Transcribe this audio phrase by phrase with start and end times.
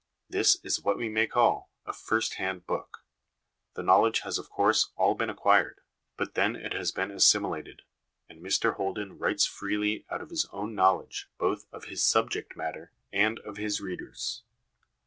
[0.27, 3.05] This is what we may call a' first hand' book.
[3.75, 5.79] The knowledge has of course all been acquired;
[6.17, 7.83] but then it has been assimilated,
[8.27, 12.91] and Mr Holden writes freely out of his own knowledge both of his subject matter
[13.13, 14.41] and of his readers.